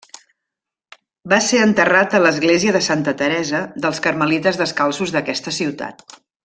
Va 1.33 1.39
ser 1.49 1.59
enterrat 1.65 2.17
a 2.17 2.23
l'església 2.25 2.75
de 2.77 2.83
Santa 2.87 3.15
Teresa 3.21 3.63
dels 3.85 4.05
carmelites 4.09 4.63
descalços 4.65 5.19
d'aquesta 5.19 5.59
ciutat. 5.63 6.07